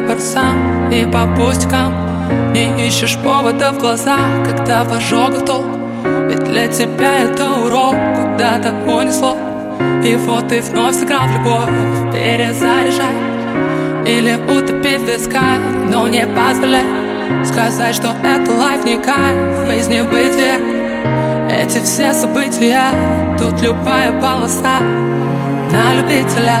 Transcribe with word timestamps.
выбор 0.00 0.18
сам 0.20 0.90
И 0.90 1.04
по 1.04 1.26
пустякам. 1.36 1.92
Не 2.52 2.86
ищешь 2.86 3.16
повода 3.18 3.72
в 3.72 3.78
глаза 3.78 4.16
Когда 4.44 4.84
в 4.84 4.92
ожогах 4.92 5.44
толк 5.44 5.66
Ведь 6.28 6.44
для 6.44 6.68
тебя 6.68 7.24
это 7.24 7.44
урок 7.64 7.94
Куда-то 8.16 8.72
унесло. 8.86 9.36
И 10.04 10.16
вот 10.16 10.48
ты 10.48 10.60
вновь 10.60 10.96
сыграл 10.96 11.26
в 11.26 11.32
любовь 11.32 12.12
Перезаряжай. 12.12 13.14
Или 14.06 14.34
утопить 14.34 15.00
в 15.00 15.06
висках 15.06 15.60
Но 15.90 16.08
не 16.08 16.26
позволяй. 16.26 16.84
Сказать, 17.44 17.94
что 17.94 18.14
это 18.22 18.52
лайф 18.52 18.84
не 18.84 18.96
кайф 18.98 19.76
Из 19.76 19.88
небытия 19.88 20.60
Эти 21.50 21.82
все 21.82 22.12
события 22.12 22.84
Тут 23.38 23.60
любая 23.62 24.12
полоса 24.20 24.78
На 25.72 25.94
любителя 25.94 26.60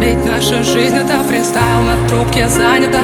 ведь 0.00 0.24
наша 0.24 0.62
жизнь 0.62 0.96
это 0.96 1.22
фристайл 1.22 1.82
на 1.82 2.08
трубке 2.08 2.48
занята. 2.48 3.00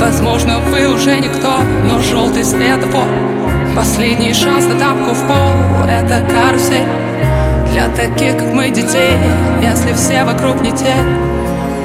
Возможно, 0.00 0.58
вы 0.58 0.92
уже 0.92 1.16
никто, 1.18 1.58
но 1.84 2.00
желтый 2.00 2.44
светофор 2.44 3.06
Последний 3.76 4.34
шанс 4.34 4.66
на 4.66 4.78
тапку 4.78 5.14
в 5.14 5.26
пол 5.26 5.88
Это 5.88 6.20
карусель. 6.30 6.86
Для 7.72 7.88
таких, 7.88 8.36
как 8.36 8.52
мы, 8.52 8.70
детей 8.70 9.16
Если 9.62 9.92
все 9.94 10.24
вокруг 10.24 10.60
не 10.62 10.72
те 10.72 10.94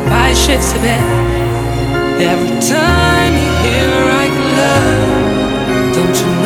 Поищи 0.10 0.58
в 0.58 0.62
себе. 0.62 0.96
Every 2.20 2.60
time 2.60 3.34
you 3.34 3.52
hear 3.64 3.94
I 4.12 4.28
love 4.58 5.96
Don't 5.96 6.18
you 6.20 6.39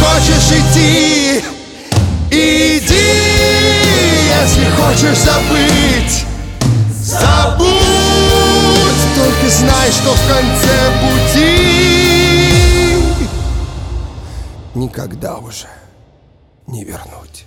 хочешь 0.00 0.50
идти, 0.50 1.44
иди. 2.30 3.10
Если 4.40 4.66
хочешь 4.70 5.18
забыть, 5.18 6.24
забудь. 6.90 7.70
Только 9.14 9.48
знай, 9.50 9.90
что 9.92 10.14
в 10.14 10.28
конце 10.28 10.92
пути. 11.02 11.80
Никогда 14.74 15.36
уже 15.38 15.68
не 16.66 16.84
вернуть 16.84 17.44